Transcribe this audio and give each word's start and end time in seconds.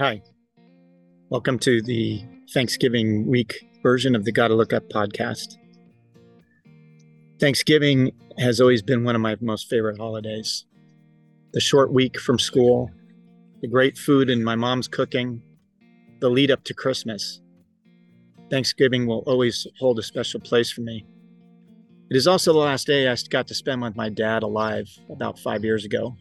Hi. 0.00 0.20
Welcome 1.30 1.56
to 1.60 1.80
the 1.80 2.20
Thanksgiving 2.52 3.28
week 3.28 3.64
version 3.80 4.16
of 4.16 4.24
the 4.24 4.32
Gotta 4.32 4.56
Look 4.56 4.72
Up 4.72 4.82
podcast. 4.88 5.56
Thanksgiving 7.38 8.10
has 8.36 8.60
always 8.60 8.82
been 8.82 9.04
one 9.04 9.14
of 9.14 9.20
my 9.20 9.36
most 9.40 9.70
favorite 9.70 9.96
holidays. 9.96 10.66
The 11.52 11.60
short 11.60 11.92
week 11.92 12.18
from 12.18 12.40
school, 12.40 12.90
the 13.60 13.68
great 13.68 13.96
food 13.96 14.30
and 14.30 14.44
my 14.44 14.56
mom's 14.56 14.88
cooking, 14.88 15.40
the 16.18 16.28
lead 16.28 16.50
up 16.50 16.64
to 16.64 16.74
Christmas. 16.74 17.40
Thanksgiving 18.50 19.06
will 19.06 19.22
always 19.28 19.64
hold 19.78 20.00
a 20.00 20.02
special 20.02 20.40
place 20.40 20.72
for 20.72 20.80
me. 20.80 21.06
It 22.10 22.16
is 22.16 22.26
also 22.26 22.52
the 22.52 22.58
last 22.58 22.88
day 22.88 23.08
I 23.08 23.16
got 23.30 23.46
to 23.46 23.54
spend 23.54 23.80
with 23.80 23.94
my 23.94 24.08
dad 24.08 24.42
alive 24.42 24.88
about 25.08 25.38
five 25.38 25.62
years 25.62 25.84
ago. 25.84 26.16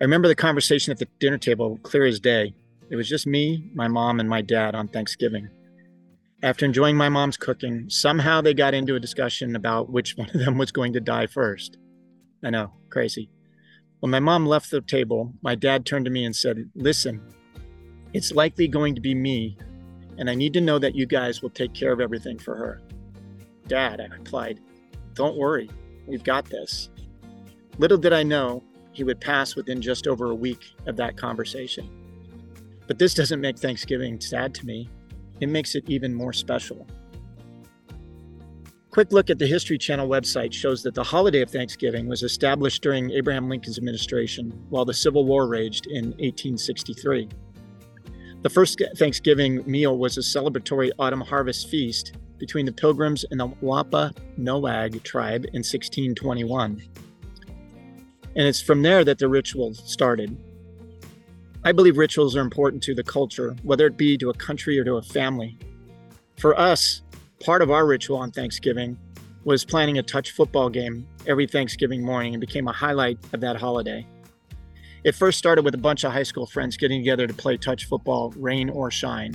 I 0.00 0.04
remember 0.04 0.28
the 0.28 0.34
conversation 0.34 0.92
at 0.92 0.98
the 0.98 1.08
dinner 1.18 1.36
table 1.36 1.78
clear 1.82 2.06
as 2.06 2.20
day. 2.20 2.54
It 2.88 2.96
was 2.96 3.06
just 3.06 3.26
me, 3.26 3.70
my 3.74 3.86
mom, 3.86 4.18
and 4.18 4.26
my 4.26 4.40
dad 4.40 4.74
on 4.74 4.88
Thanksgiving. 4.88 5.50
After 6.42 6.64
enjoying 6.64 6.96
my 6.96 7.10
mom's 7.10 7.36
cooking, 7.36 7.84
somehow 7.90 8.40
they 8.40 8.54
got 8.54 8.72
into 8.72 8.94
a 8.94 9.00
discussion 9.00 9.54
about 9.54 9.90
which 9.90 10.12
one 10.16 10.30
of 10.30 10.40
them 10.40 10.56
was 10.56 10.72
going 10.72 10.94
to 10.94 11.00
die 11.00 11.26
first. 11.26 11.76
I 12.42 12.48
know, 12.48 12.72
crazy. 12.88 13.28
When 13.98 14.10
my 14.10 14.20
mom 14.20 14.46
left 14.46 14.70
the 14.70 14.80
table, 14.80 15.34
my 15.42 15.54
dad 15.54 15.84
turned 15.84 16.06
to 16.06 16.10
me 16.10 16.24
and 16.24 16.34
said, 16.34 16.70
Listen, 16.74 17.20
it's 18.14 18.32
likely 18.32 18.68
going 18.68 18.94
to 18.94 19.02
be 19.02 19.14
me, 19.14 19.58
and 20.16 20.30
I 20.30 20.34
need 20.34 20.54
to 20.54 20.62
know 20.62 20.78
that 20.78 20.94
you 20.94 21.04
guys 21.04 21.42
will 21.42 21.50
take 21.50 21.74
care 21.74 21.92
of 21.92 22.00
everything 22.00 22.38
for 22.38 22.56
her. 22.56 22.80
Dad, 23.68 24.00
I 24.00 24.06
replied, 24.06 24.60
Don't 25.12 25.36
worry, 25.36 25.68
we've 26.06 26.24
got 26.24 26.46
this. 26.46 26.88
Little 27.76 27.98
did 27.98 28.14
I 28.14 28.22
know 28.22 28.62
he 28.92 29.04
would 29.04 29.20
pass 29.20 29.56
within 29.56 29.80
just 29.80 30.06
over 30.06 30.30
a 30.30 30.34
week 30.34 30.74
of 30.86 30.96
that 30.96 31.16
conversation. 31.16 31.88
But 32.86 32.98
this 32.98 33.14
doesn't 33.14 33.40
make 33.40 33.58
Thanksgiving 33.58 34.20
sad 34.20 34.54
to 34.56 34.66
me, 34.66 34.88
it 35.40 35.48
makes 35.48 35.74
it 35.74 35.84
even 35.88 36.14
more 36.14 36.32
special. 36.32 36.86
Quick 38.90 39.12
look 39.12 39.30
at 39.30 39.38
the 39.38 39.46
History 39.46 39.78
Channel 39.78 40.08
website 40.08 40.52
shows 40.52 40.82
that 40.82 40.96
the 40.96 41.04
holiday 41.04 41.42
of 41.42 41.50
Thanksgiving 41.50 42.08
was 42.08 42.24
established 42.24 42.82
during 42.82 43.12
Abraham 43.12 43.48
Lincoln's 43.48 43.78
administration 43.78 44.50
while 44.68 44.84
the 44.84 44.92
Civil 44.92 45.24
War 45.24 45.46
raged 45.46 45.86
in 45.86 46.06
1863. 46.18 47.28
The 48.42 48.50
first 48.50 48.82
Thanksgiving 48.96 49.62
meal 49.70 49.96
was 49.96 50.18
a 50.18 50.22
celebratory 50.22 50.90
autumn 50.98 51.20
harvest 51.20 51.68
feast 51.68 52.16
between 52.38 52.66
the 52.66 52.72
Pilgrims 52.72 53.24
and 53.30 53.38
the 53.38 53.46
Wampanoag 53.60 55.02
tribe 55.04 55.44
in 55.44 55.62
1621. 55.62 56.82
And 58.36 58.46
it's 58.46 58.60
from 58.60 58.82
there 58.82 59.04
that 59.04 59.18
the 59.18 59.28
ritual 59.28 59.74
started. 59.74 60.36
I 61.64 61.72
believe 61.72 61.98
rituals 61.98 62.36
are 62.36 62.40
important 62.40 62.82
to 62.84 62.94
the 62.94 63.02
culture, 63.02 63.54
whether 63.62 63.86
it 63.86 63.96
be 63.96 64.16
to 64.18 64.30
a 64.30 64.34
country 64.34 64.78
or 64.78 64.84
to 64.84 64.94
a 64.94 65.02
family. 65.02 65.58
For 66.38 66.58
us, 66.58 67.02
part 67.44 67.60
of 67.60 67.70
our 67.70 67.86
ritual 67.86 68.18
on 68.18 68.30
Thanksgiving 68.30 68.98
was 69.44 69.64
planning 69.64 69.98
a 69.98 70.02
touch 70.02 70.30
football 70.30 70.70
game 70.70 71.06
every 71.26 71.46
Thanksgiving 71.46 72.02
morning 72.02 72.34
and 72.34 72.40
became 72.40 72.68
a 72.68 72.72
highlight 72.72 73.18
of 73.32 73.40
that 73.40 73.56
holiday. 73.56 74.06
It 75.02 75.14
first 75.14 75.38
started 75.38 75.64
with 75.64 75.74
a 75.74 75.78
bunch 75.78 76.04
of 76.04 76.12
high 76.12 76.22
school 76.22 76.46
friends 76.46 76.76
getting 76.76 77.00
together 77.00 77.26
to 77.26 77.32
play 77.32 77.56
touch 77.56 77.86
football, 77.86 78.30
rain 78.36 78.68
or 78.68 78.90
shine, 78.90 79.34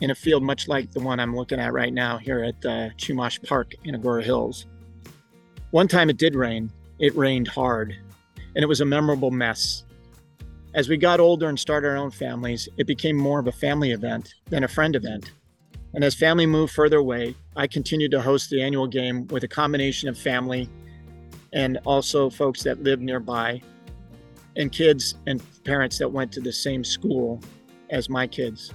in 0.00 0.10
a 0.10 0.14
field 0.14 0.42
much 0.42 0.68
like 0.68 0.90
the 0.92 1.00
one 1.00 1.20
I'm 1.20 1.34
looking 1.34 1.58
at 1.58 1.72
right 1.72 1.92
now 1.92 2.18
here 2.18 2.42
at 2.42 2.64
uh, 2.64 2.90
Chumash 2.96 3.44
Park 3.46 3.74
in 3.84 4.00
Agoura 4.00 4.22
Hills. 4.22 4.66
One 5.70 5.88
time 5.88 6.10
it 6.10 6.16
did 6.16 6.34
rain, 6.34 6.70
it 7.02 7.14
rained 7.16 7.48
hard, 7.48 7.94
and 8.54 8.62
it 8.62 8.68
was 8.68 8.80
a 8.80 8.86
memorable 8.86 9.32
mess. 9.32 9.82
As 10.72 10.88
we 10.88 10.96
got 10.96 11.20
older 11.20 11.48
and 11.48 11.58
started 11.58 11.88
our 11.88 11.96
own 11.96 12.12
families, 12.12 12.68
it 12.78 12.86
became 12.86 13.16
more 13.16 13.40
of 13.40 13.48
a 13.48 13.52
family 13.52 13.90
event 13.90 14.34
than 14.48 14.64
a 14.64 14.68
friend 14.68 14.96
event. 14.96 15.32
And 15.94 16.04
as 16.04 16.14
family 16.14 16.46
moved 16.46 16.72
further 16.72 16.98
away, 16.98 17.34
I 17.56 17.66
continued 17.66 18.12
to 18.12 18.22
host 18.22 18.48
the 18.48 18.62
annual 18.62 18.86
game 18.86 19.26
with 19.26 19.42
a 19.42 19.48
combination 19.48 20.08
of 20.08 20.16
family 20.16 20.70
and 21.52 21.78
also 21.84 22.30
folks 22.30 22.62
that 22.62 22.82
lived 22.82 23.02
nearby, 23.02 23.60
and 24.56 24.70
kids 24.70 25.16
and 25.26 25.42
parents 25.64 25.98
that 25.98 26.08
went 26.08 26.32
to 26.32 26.40
the 26.40 26.52
same 26.52 26.84
school 26.84 27.42
as 27.90 28.08
my 28.08 28.26
kids. 28.26 28.72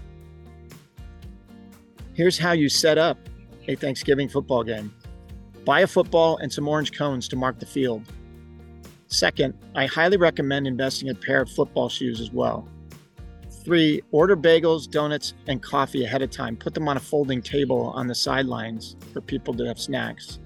Here's 2.13 2.37
how 2.37 2.51
you 2.51 2.67
set 2.67 2.97
up 2.97 3.17
a 3.67 3.75
Thanksgiving 3.75 4.27
football 4.27 4.63
game 4.63 4.93
buy 5.65 5.81
a 5.81 5.87
football 5.87 6.37
and 6.37 6.51
some 6.51 6.67
orange 6.67 6.91
cones 6.93 7.27
to 7.27 7.35
mark 7.35 7.59
the 7.59 7.65
field. 7.65 8.01
Second, 9.07 9.53
I 9.73 9.85
highly 9.85 10.17
recommend 10.17 10.67
investing 10.67 11.07
in 11.07 11.15
a 11.15 11.19
pair 11.19 11.41
of 11.41 11.49
football 11.49 11.89
shoes 11.89 12.19
as 12.19 12.31
well. 12.31 12.67
Three, 13.63 14.01
order 14.11 14.37
bagels, 14.37 14.89
donuts, 14.89 15.33
and 15.47 15.61
coffee 15.61 16.05
ahead 16.05 16.21
of 16.21 16.29
time. 16.29 16.55
Put 16.55 16.73
them 16.73 16.87
on 16.87 16.97
a 16.97 17.01
folding 17.01 17.41
table 17.41 17.91
on 17.95 18.07
the 18.07 18.15
sidelines 18.15 18.95
for 19.13 19.21
people 19.21 19.53
to 19.55 19.65
have 19.65 19.79
snacks. 19.79 20.39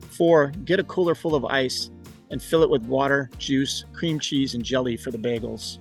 Four, 0.00 0.48
get 0.64 0.80
a 0.80 0.84
cooler 0.84 1.14
full 1.14 1.34
of 1.34 1.44
ice 1.44 1.90
and 2.30 2.42
fill 2.42 2.62
it 2.62 2.70
with 2.70 2.82
water, 2.82 3.30
juice, 3.38 3.84
cream 3.92 4.18
cheese, 4.18 4.54
and 4.54 4.64
jelly 4.64 4.96
for 4.96 5.10
the 5.10 5.18
bagels. 5.18 5.78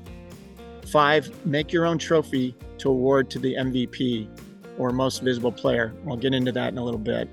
Five, 0.87 1.45
make 1.45 1.71
your 1.71 1.85
own 1.85 1.97
trophy 1.97 2.55
to 2.79 2.89
award 2.89 3.29
to 3.31 3.39
the 3.39 3.55
MVP 3.55 4.27
or 4.77 4.91
most 4.91 5.21
visible 5.21 5.51
player. 5.51 5.93
I'll 6.07 6.17
get 6.17 6.33
into 6.33 6.51
that 6.51 6.69
in 6.69 6.77
a 6.77 6.83
little 6.83 6.99
bit. 6.99 7.29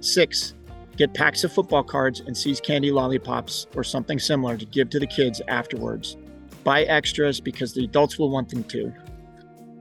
Six, 0.00 0.54
Get 1.00 1.14
packs 1.14 1.44
of 1.44 1.52
football 1.54 1.82
cards 1.82 2.20
and 2.20 2.36
See's 2.36 2.60
candy 2.60 2.90
lollipops 2.90 3.66
or 3.74 3.82
something 3.82 4.18
similar 4.18 4.58
to 4.58 4.66
give 4.66 4.90
to 4.90 5.00
the 5.00 5.06
kids 5.06 5.40
afterwards. 5.48 6.18
Buy 6.62 6.82
extras 6.82 7.40
because 7.40 7.72
the 7.72 7.84
adults 7.84 8.18
will 8.18 8.28
want 8.28 8.50
them 8.50 8.64
too. 8.64 8.92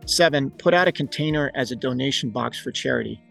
Seven, 0.06 0.50
put 0.50 0.74
out 0.74 0.88
a 0.88 0.94
container 0.94 1.52
as 1.56 1.74
a 1.74 1.76
donation 1.76 2.30
box 2.30 2.58
for 2.58 2.72
charity. 2.72 3.22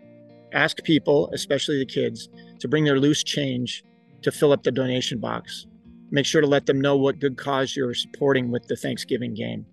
Ask 0.52 0.84
people, 0.84 1.30
especially 1.32 1.78
the 1.78 1.86
kids, 1.86 2.28
to 2.58 2.68
bring 2.68 2.84
their 2.84 3.00
loose 3.00 3.24
change 3.24 3.82
to 4.20 4.30
fill 4.30 4.52
up 4.52 4.64
the 4.64 4.70
donation 4.70 5.18
box. 5.18 5.66
Make 6.10 6.26
sure 6.26 6.42
to 6.42 6.46
let 6.46 6.66
them 6.66 6.82
know 6.82 6.98
what 6.98 7.20
good 7.20 7.38
cause 7.38 7.74
you're 7.74 7.94
supporting 7.94 8.50
with 8.50 8.66
the 8.66 8.76
Thanksgiving 8.76 9.32
game. 9.32 9.64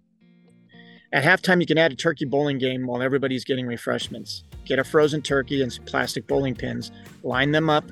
At 1.11 1.25
halftime, 1.25 1.59
you 1.59 1.67
can 1.67 1.77
add 1.77 1.91
a 1.91 1.97
turkey 1.97 2.23
bowling 2.23 2.59
game 2.59 2.87
while 2.87 3.01
everybody's 3.01 3.43
getting 3.43 3.67
refreshments. 3.67 4.45
Get 4.63 4.79
a 4.79 4.85
frozen 4.85 5.21
turkey 5.21 5.61
and 5.61 5.71
some 5.71 5.83
plastic 5.83 6.27
bowling 6.27 6.55
pins, 6.55 6.93
line 7.21 7.51
them 7.51 7.69
up, 7.69 7.83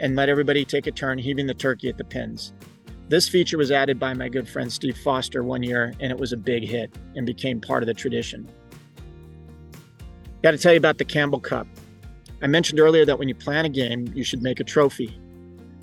and 0.00 0.16
let 0.16 0.28
everybody 0.28 0.64
take 0.64 0.86
a 0.86 0.92
turn 0.92 1.18
heaving 1.18 1.46
the 1.46 1.54
turkey 1.54 1.88
at 1.88 1.98
the 1.98 2.04
pins. 2.04 2.52
This 3.08 3.28
feature 3.28 3.58
was 3.58 3.70
added 3.70 3.98
by 3.98 4.14
my 4.14 4.28
good 4.28 4.48
friend 4.48 4.72
Steve 4.72 4.96
Foster 4.96 5.42
one 5.42 5.62
year, 5.62 5.92
and 6.00 6.10
it 6.10 6.18
was 6.18 6.32
a 6.32 6.38
big 6.38 6.64
hit 6.64 6.94
and 7.14 7.26
became 7.26 7.60
part 7.60 7.82
of 7.82 7.86
the 7.86 7.94
tradition. 7.94 8.48
Got 10.42 10.52
to 10.52 10.58
tell 10.58 10.72
you 10.72 10.78
about 10.78 10.98
the 10.98 11.04
Campbell 11.04 11.40
Cup. 11.40 11.66
I 12.42 12.46
mentioned 12.46 12.80
earlier 12.80 13.04
that 13.04 13.18
when 13.18 13.28
you 13.28 13.34
plan 13.34 13.64
a 13.64 13.70
game, 13.70 14.10
you 14.14 14.24
should 14.24 14.42
make 14.42 14.60
a 14.60 14.64
trophy. 14.64 15.18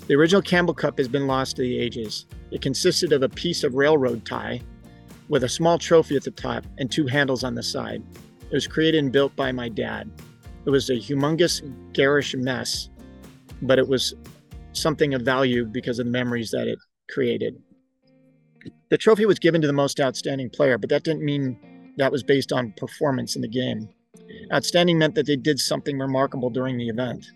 The 0.06 0.14
original 0.14 0.42
Campbell 0.42 0.74
Cup 0.74 0.98
has 0.98 1.08
been 1.08 1.26
lost 1.26 1.56
to 1.56 1.62
the 1.62 1.78
ages. 1.78 2.26
It 2.50 2.60
consisted 2.60 3.12
of 3.12 3.22
a 3.22 3.28
piece 3.28 3.64
of 3.64 3.74
railroad 3.74 4.24
tie 4.24 4.60
with 5.28 5.44
a 5.44 5.48
small 5.48 5.78
trophy 5.78 6.16
at 6.16 6.24
the 6.24 6.30
top 6.30 6.64
and 6.78 6.90
two 6.90 7.06
handles 7.06 7.44
on 7.44 7.54
the 7.54 7.62
side. 7.62 8.02
It 8.42 8.52
was 8.52 8.66
created 8.66 8.98
and 8.98 9.12
built 9.12 9.34
by 9.36 9.52
my 9.52 9.68
dad. 9.68 10.10
It 10.66 10.70
was 10.70 10.90
a 10.90 10.94
humongous, 10.94 11.62
garish 11.92 12.34
mess 12.34 12.90
but 13.62 13.78
it 13.78 13.88
was 13.88 14.14
something 14.72 15.14
of 15.14 15.22
value 15.22 15.64
because 15.64 15.98
of 15.98 16.06
the 16.06 16.12
memories 16.12 16.50
that 16.50 16.68
it 16.68 16.78
created. 17.10 17.60
The 18.90 18.98
trophy 18.98 19.26
was 19.26 19.38
given 19.38 19.60
to 19.60 19.66
the 19.66 19.72
most 19.72 20.00
outstanding 20.00 20.50
player, 20.50 20.78
but 20.78 20.90
that 20.90 21.04
didn't 21.04 21.24
mean 21.24 21.58
that 21.96 22.12
was 22.12 22.22
based 22.22 22.52
on 22.52 22.72
performance 22.76 23.36
in 23.36 23.42
the 23.42 23.48
game. 23.48 23.88
Outstanding 24.52 24.98
meant 24.98 25.14
that 25.14 25.26
they 25.26 25.36
did 25.36 25.58
something 25.58 25.98
remarkable 25.98 26.50
during 26.50 26.78
the 26.78 26.88
event. 26.88 27.26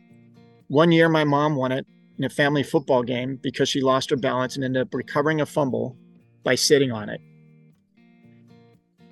One 0.68 0.92
year, 0.92 1.08
my 1.08 1.24
mom 1.24 1.56
won 1.56 1.72
it 1.72 1.86
in 2.18 2.24
a 2.24 2.30
family 2.30 2.62
football 2.62 3.02
game 3.02 3.38
because 3.42 3.68
she 3.68 3.80
lost 3.80 4.10
her 4.10 4.16
balance 4.16 4.56
and 4.56 4.64
ended 4.64 4.82
up 4.82 4.94
recovering 4.94 5.40
a 5.40 5.46
fumble 5.46 5.96
by 6.42 6.54
sitting 6.54 6.92
on 6.92 7.08
it. 7.08 7.20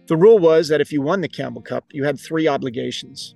The 0.07 0.17
rule 0.17 0.39
was 0.39 0.69
that 0.69 0.81
if 0.81 0.93
you 0.93 1.01
won 1.01 1.21
the 1.21 1.29
Campbell 1.29 1.63
Cup, 1.63 1.87
you 1.93 2.05
had 2.05 2.19
three 2.19 2.47
obligations. 2.47 3.35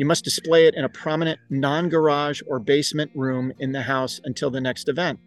You 0.00 0.06
must 0.06 0.24
display 0.24 0.66
it 0.66 0.76
in 0.76 0.84
a 0.84 0.88
prominent 0.88 1.38
non 1.50 1.90
garage 1.90 2.40
or 2.46 2.58
basement 2.58 3.10
room 3.14 3.52
in 3.58 3.72
the 3.72 3.82
house 3.82 4.18
until 4.24 4.50
the 4.50 4.58
next 4.58 4.88
event. 4.88 5.20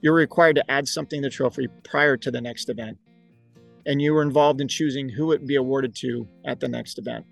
You're 0.00 0.14
required 0.14 0.54
to 0.54 0.70
add 0.70 0.86
something 0.86 1.20
to 1.20 1.26
the 1.26 1.34
trophy 1.34 1.66
prior 1.82 2.16
to 2.18 2.30
the 2.30 2.40
next 2.40 2.68
event, 2.68 2.98
and 3.86 4.00
you 4.00 4.14
were 4.14 4.22
involved 4.22 4.60
in 4.60 4.68
choosing 4.68 5.08
who 5.08 5.32
it 5.32 5.40
would 5.40 5.48
be 5.48 5.56
awarded 5.56 5.96
to 5.96 6.28
at 6.44 6.60
the 6.60 6.68
next 6.68 7.00
event. 7.00 7.26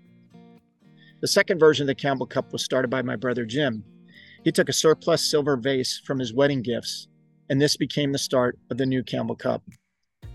The 1.21 1.29
second 1.29 1.59
version 1.59 1.83
of 1.83 1.87
the 1.87 1.95
Campbell 1.95 2.25
Cup 2.25 2.51
was 2.51 2.61
started 2.61 2.89
by 2.89 3.03
my 3.03 3.15
brother 3.15 3.45
Jim. 3.45 3.85
He 4.43 4.51
took 4.51 4.67
a 4.67 4.73
surplus 4.73 5.23
silver 5.31 5.55
vase 5.55 6.01
from 6.03 6.19
his 6.19 6.33
wedding 6.33 6.61
gifts, 6.61 7.07
and 7.49 7.61
this 7.61 7.77
became 7.77 8.11
the 8.11 8.17
start 8.17 8.59
of 8.69 8.77
the 8.77 8.85
new 8.85 9.01
Campbell 9.01 9.37
Cup. 9.37 9.63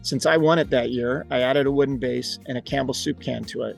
Since 0.00 0.24
I 0.24 0.38
won 0.38 0.58
it 0.58 0.70
that 0.70 0.90
year, 0.90 1.26
I 1.30 1.40
added 1.40 1.66
a 1.66 1.70
wooden 1.70 1.98
base 1.98 2.38
and 2.46 2.56
a 2.56 2.62
Campbell 2.62 2.94
soup 2.94 3.20
can 3.20 3.44
to 3.44 3.64
it. 3.64 3.76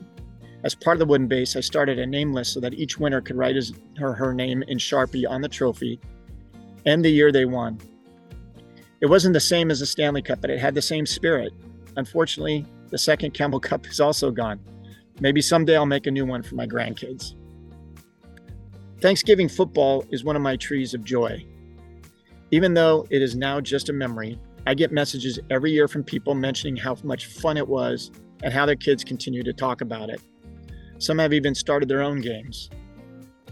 As 0.67 0.75
part 0.75 0.95
of 0.95 0.99
the 0.99 1.05
wooden 1.05 1.27
base, 1.27 1.55
I 1.55 1.61
started 1.61 1.97
a 1.97 2.05
name 2.05 2.33
list 2.33 2.51
so 2.51 2.59
that 2.59 2.73
each 2.73 2.99
winner 2.99 3.21
could 3.21 3.37
write 3.37 3.55
his 3.55 3.71
or 4.01 4.11
her 4.11 4.33
name 4.33 4.65
in 4.67 4.77
Sharpie 4.77 5.23
on 5.25 5.39
the 5.39 5.47
trophy 5.47 5.97
and 6.85 7.05
the 7.05 7.09
year 7.09 7.31
they 7.31 7.45
won. 7.45 7.79
It 8.99 9.05
wasn't 9.05 9.33
the 9.33 9.39
same 9.39 9.71
as 9.71 9.79
the 9.79 9.85
Stanley 9.85 10.21
Cup, 10.21 10.41
but 10.41 10.49
it 10.49 10.59
had 10.59 10.75
the 10.75 10.81
same 10.81 11.05
spirit. 11.05 11.53
Unfortunately, 11.95 12.65
The 12.89 12.97
second 12.97 13.33
Campbell 13.33 13.61
Cup 13.61 13.87
is 13.87 14.01
also 14.01 14.29
gone. 14.29 14.59
Maybe 15.21 15.41
someday 15.41 15.77
I'll 15.77 15.85
make 15.85 16.05
a 16.05 16.11
new 16.11 16.25
one 16.25 16.43
for 16.43 16.55
my 16.55 16.67
grandkids. 16.67 17.35
Thanksgiving 18.99 19.47
football 19.47 20.03
is 20.11 20.25
one 20.25 20.35
of 20.35 20.41
my 20.41 20.57
trees 20.57 20.93
of 20.93 21.05
joy. 21.05 21.45
Even 22.51 22.73
though 22.73 23.07
it 23.09 23.21
is 23.21 23.37
now 23.37 23.61
just 23.61 23.87
a 23.87 23.93
memory, 23.93 24.37
I 24.65 24.73
get 24.73 24.91
messages 24.91 25.39
every 25.49 25.71
year 25.71 25.87
from 25.87 26.03
people 26.03 26.35
mentioning 26.35 26.75
how 26.75 26.97
much 27.03 27.27
fun 27.27 27.55
it 27.55 27.67
was 27.67 28.11
and 28.43 28.53
how 28.53 28.65
their 28.65 28.75
kids 28.75 29.05
continue 29.05 29.43
to 29.43 29.53
talk 29.53 29.79
about 29.79 30.09
it. 30.09 30.21
Some 30.99 31.19
have 31.19 31.33
even 31.33 31.53
started 31.53 31.87
their 31.87 32.01
own 32.01 32.21
games. 32.21 32.69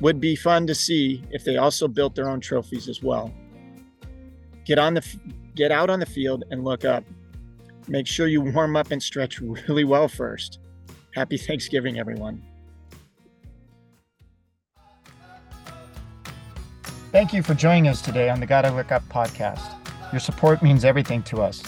Would 0.01 0.19
be 0.19 0.36
fun 0.36 0.68
to 0.68 0.75
see 0.75 1.24
if 1.31 1.44
they 1.44 1.57
also 1.57 1.88
built 1.88 2.15
their 2.15 2.30
own 2.30 2.39
trophies 2.39 2.89
as 2.89 3.01
well. 3.03 3.31
Get 4.65 4.80
on 4.80 4.95
the 4.95 5.06
get 5.53 5.71
out 5.71 5.89
on 5.89 6.00
the 6.00 6.06
field 6.06 6.44
and 6.50 6.63
look 6.63 6.83
up. 6.83 7.03
Make 7.88 8.07
sure 8.07 8.27
you 8.27 8.42
warm 8.42 8.75
up 8.75 8.92
and 8.92 9.01
stretch 9.01 9.39
really 9.39 9.83
well 9.83 10.07
first. 10.07 10.59
Happy 11.13 11.38
Thanksgiving, 11.38 12.00
everyone. 12.00 12.44
Thank 17.12 17.31
you 17.31 17.41
for 17.41 17.53
joining 17.53 17.88
us 17.88 18.01
today 18.01 18.30
on 18.30 18.41
the 18.41 18.45
Gotta 18.45 18.71
Look 18.71 18.91
Up 18.91 19.03
podcast. 19.07 19.81
Your 20.12 20.19
support 20.19 20.62
means 20.62 20.83
everything 20.83 21.24
to 21.24 21.41
us. 21.41 21.63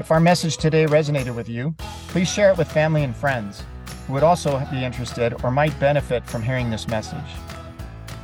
If 0.00 0.10
our 0.10 0.18
message 0.18 0.56
today 0.56 0.86
resonated 0.86 1.36
with 1.36 1.48
you, 1.48 1.76
please 2.08 2.28
share 2.28 2.50
it 2.50 2.58
with 2.58 2.70
family 2.72 3.04
and 3.04 3.14
friends 3.14 3.62
who 4.08 4.14
would 4.14 4.22
also 4.22 4.58
be 4.70 4.82
interested 4.82 5.34
or 5.44 5.50
might 5.50 5.78
benefit 5.78 6.26
from 6.26 6.42
hearing 6.42 6.70
this 6.70 6.88
message. 6.88 7.30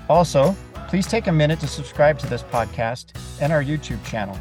Also, 0.09 0.57
please 0.89 1.07
take 1.07 1.27
a 1.27 1.33
minute 1.33 1.61
to 1.61 1.67
subscribe 1.67 2.19
to 2.19 2.27
this 2.27 2.43
podcast 2.43 3.13
and 3.41 3.53
our 3.53 3.63
YouTube 3.63 4.03
channel. 4.05 4.39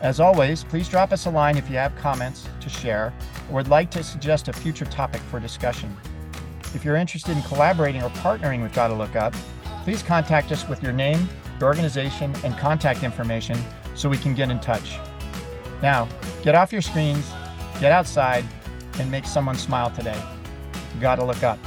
As 0.00 0.18
always, 0.18 0.64
please 0.64 0.88
drop 0.88 1.12
us 1.12 1.26
a 1.26 1.30
line 1.30 1.56
if 1.56 1.70
you 1.70 1.76
have 1.76 1.94
comments 1.96 2.48
to 2.60 2.68
share 2.68 3.14
or 3.48 3.54
would 3.54 3.68
like 3.68 3.90
to 3.92 4.02
suggest 4.02 4.48
a 4.48 4.52
future 4.52 4.84
topic 4.86 5.22
for 5.22 5.38
discussion. 5.38 5.96
If 6.74 6.84
you're 6.84 6.96
interested 6.96 7.36
in 7.36 7.42
collaborating 7.44 8.02
or 8.02 8.10
partnering 8.10 8.60
with 8.60 8.74
Gotta 8.74 8.94
Look 8.94 9.14
Up, 9.14 9.32
please 9.84 10.02
contact 10.02 10.50
us 10.50 10.68
with 10.68 10.82
your 10.82 10.92
name, 10.92 11.28
your 11.60 11.68
organization, 11.68 12.34
and 12.42 12.58
contact 12.58 13.04
information 13.04 13.56
so 13.94 14.08
we 14.08 14.18
can 14.18 14.34
get 14.34 14.50
in 14.50 14.58
touch. 14.58 14.98
Now, 15.80 16.08
get 16.42 16.56
off 16.56 16.72
your 16.72 16.82
screens, 16.82 17.30
get 17.80 17.92
outside, 17.92 18.44
and 18.98 19.10
make 19.10 19.26
someone 19.26 19.56
smile 19.56 19.90
today. 19.90 20.20
You 20.94 21.00
Gotta 21.00 21.24
look 21.24 21.42
up. 21.42 21.58